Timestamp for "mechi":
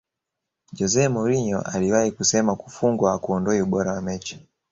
4.01-4.39